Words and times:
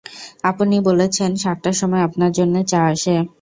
আপনি 0.43 0.75
বলেছেন, 0.79 1.29
সাতটার 1.35 1.73
সময় 1.73 2.03
আপনার 2.03 2.31
জন্যে 2.31 2.61
চা 2.63 2.81
আসে। 2.85 3.15